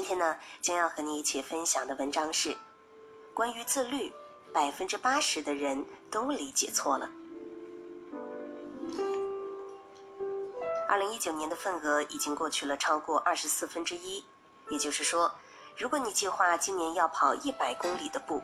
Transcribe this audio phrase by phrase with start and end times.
[0.00, 2.56] 今天呢，将要和你一起分享的文章是
[3.34, 4.10] 关于自律，
[4.50, 7.06] 百分之八十的人都理解错了。
[10.88, 14.24] 二零一九年的份额已经过去了超过二十四分之一，
[14.70, 15.30] 也就是说，
[15.76, 18.42] 如果你计划今年要跑一百公里的步，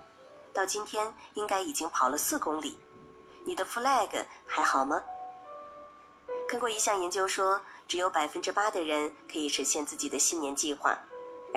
[0.52, 2.78] 到今天应该已经跑了四公里，
[3.46, 4.10] 你的 flag
[4.46, 5.02] 还好吗？
[6.50, 10.94] 看过一项研究说，只有百分之八的人可以实现自己的新年计划，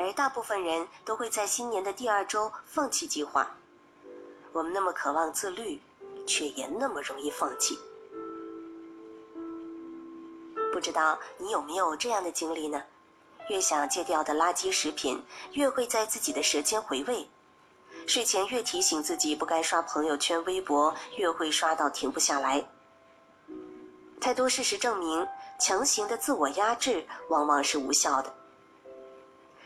[0.02, 3.56] 而大部分人都会在新年的第二周放弃计划。
[4.52, 5.82] 我们那么渴望自律，
[6.26, 7.78] 却也那么容易放弃。
[10.72, 12.82] 不知道你有没有这样的经历呢？
[13.50, 15.22] 越想戒掉的垃圾食品，
[15.54, 17.28] 越会在自己的舌尖回味；
[18.08, 22.64] 睡前越提醒自己不该刷朋友圈、微博，越会刷到停不下来。
[24.22, 25.28] 太多事实证明，
[25.60, 28.34] 强行的自我压制往往是无效的，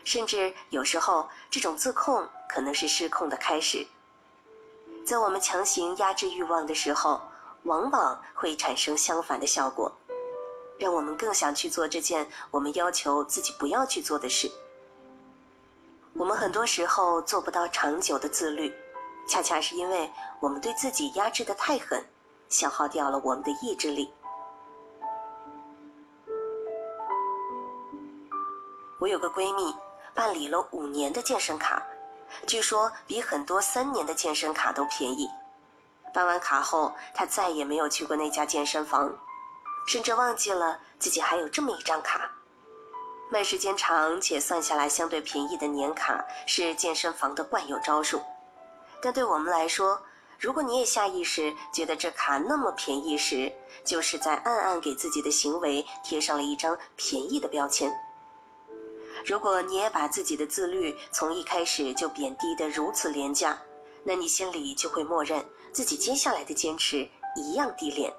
[0.04, 3.86] 甚至有时候这种自控可能是失控的开始。
[5.06, 7.22] 在我们强行压制欲望的时候，
[7.64, 9.92] 往往会产生相反的效果，
[10.78, 14.52] 让我们更想去做这件我们要求自己不要去做的事。
[16.14, 18.74] 我们很多时候做不到长久的自律，
[19.28, 22.06] 恰恰是因为我们对自己压制的太狠，
[22.50, 24.14] 消耗掉了我们的意志力。
[29.00, 29.76] 我有个闺蜜，
[30.14, 31.82] 办理了五年的健身卡，
[32.46, 35.28] 据说比很多三年的健身卡都便宜。
[36.14, 39.12] 办完卡后，他再也没有去过那家健身房，
[39.88, 42.30] 甚至忘记了自己还有这么一张卡。
[43.32, 48.22] 卖时间长且算下来相对便宜的年卡是健身房的惯有招数，
[49.02, 50.00] 但对我们来说，
[50.38, 53.52] 如果你也下意识觉得这卡那么便宜时，
[53.84, 57.92] 就是在暗暗给自己的行为贴上了一张便宜的标签。
[59.26, 63.58] 如果你也把自己的自律从一开始就贬低得如此廉价，
[64.04, 68.14] 那你心里就会默认自己接下来的坚持一样低廉。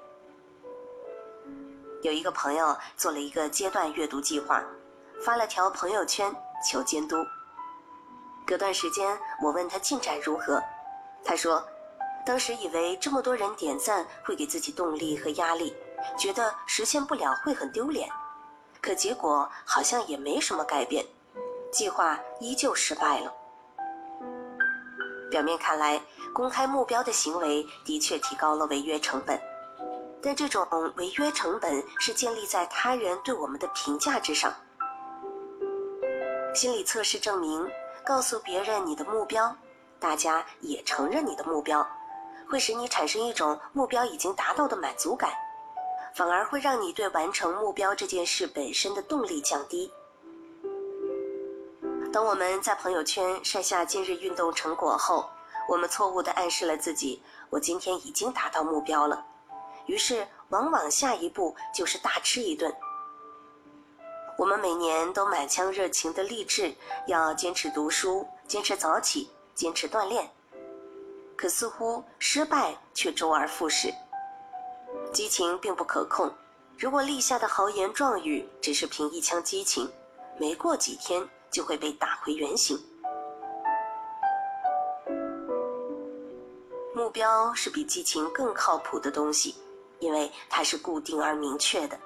[2.02, 4.64] 有一个朋友做了一个阶段阅读计划，
[5.22, 6.34] 发了条朋友圈
[6.66, 7.16] 求监督。
[8.46, 10.62] 隔段时间我问他进展如何，
[11.22, 11.62] 他说，
[12.24, 15.74] 当时以为这么多人点赞会给自己动力和压力，
[16.18, 18.08] 觉得实现不了会很丢脸。
[18.84, 21.02] 可结果好像也没什么改变，
[21.72, 23.32] 计划依旧失败了。
[25.30, 25.98] 表面看来，
[26.34, 29.40] 公开目标的行为的确提高了违约成本，
[30.22, 34.52] 但这种违约成本是建立在他人对我们的评价之上。
[36.54, 37.66] 心理测试证明，
[38.04, 39.56] 告诉别人你的目标，
[39.98, 41.86] 大家也承认你的目标，
[42.50, 45.32] 会使你产生一种目标已经达到的满足感。
[46.14, 49.90] 反而会让你对完成目标这件事本身的动力降低。
[52.12, 55.28] 当我们在朋友圈晒下今日运动成果后，
[55.68, 57.20] 我们错误地暗示了自己
[57.50, 59.26] ：“我今天已经达到目标了。”
[59.86, 62.72] 于是，往往下一步就是大吃一顿。
[64.38, 66.72] 我们每年都满腔热情地励志
[67.08, 70.30] 要坚持读书、坚持早起、坚持锻炼，
[71.36, 73.92] 可似乎失败却周而复始。
[75.14, 76.28] 激情并不可控，
[76.76, 79.88] 如果立下的豪言壮语只是凭一腔激情，
[80.40, 82.76] 没过几天就会被打回原形。
[86.92, 89.54] 目标是比激情更靠谱的东西，
[90.00, 91.96] 因为它是固定而明确的。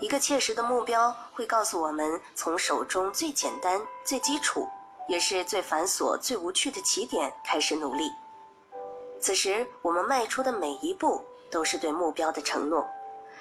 [0.00, 4.66] 一个切实的目标会告诉我们，从手中最简单、最基础，
[5.08, 8.10] 也是最繁琐、最无趣的起点开始努力。
[9.20, 11.22] 此时，我们迈出的每一步。
[11.50, 12.86] 都是对目标的承诺，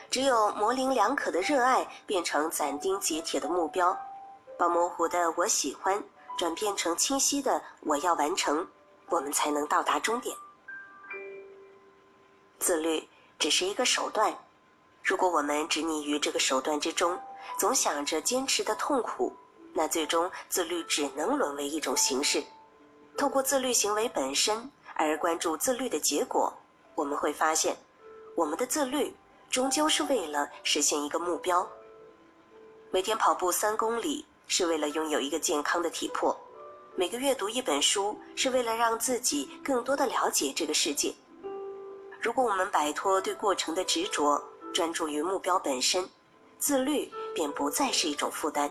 [0.09, 3.97] 只有模棱两可的热爱变成斩钉截铁的目标，
[4.57, 6.01] 把模糊的“我喜欢”
[6.37, 8.67] 转变成清晰的“我要完成”，
[9.09, 10.35] 我们才能到达终点。
[12.59, 13.07] 自律
[13.37, 14.33] 只是一个手段，
[15.03, 17.19] 如果我们执泥于这个手段之中，
[17.57, 19.33] 总想着坚持的痛苦，
[19.73, 22.43] 那最终自律只能沦为一种形式。
[23.17, 26.53] 透过自律行为本身而关注自律的结果，
[26.95, 27.75] 我们会发现。
[28.35, 29.15] 我们的自律
[29.49, 31.65] 终究是为了实现一个目标。
[32.91, 36.37] 每天跑步三公里是为了拥有一个健康的体魄，
[36.95, 41.13] 每个月读一本书是为了让自己更多的了解这个世界。
[42.19, 44.41] 如果我们摆脱对过程的执着，
[44.73, 46.07] 专注于目标本身，
[46.59, 48.69] 自律便不再是一种负担。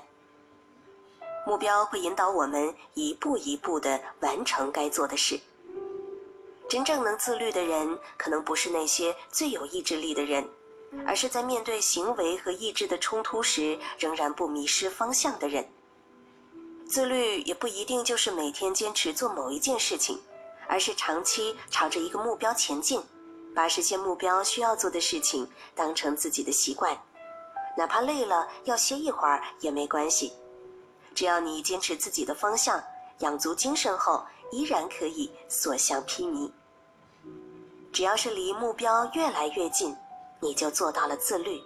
[1.46, 5.40] 目标会引导我们一步一步地完成该做的事。
[6.68, 10.48] 真正能自律的人，可能不是那些最有意志力的人，
[11.06, 15.66] 而是在面对行为和意志的冲突时，仍然不迷失方向的人。
[16.86, 20.20] 自律也不一定就是每天坚持做某一件事情，
[20.68, 23.02] 而是长期朝着一个目标前进，
[23.54, 26.96] 把实现目标需要做的事情当成自己的习惯，
[27.76, 30.32] 哪怕累了要歇一会儿也没关系，
[31.14, 32.82] 只要你坚持自己的方向，
[33.20, 34.24] 养足精神后，
[34.54, 36.48] 依然可以所向披靡。
[37.92, 39.96] 只要是离目标越来越近，
[40.40, 41.60] 你就做到了自律。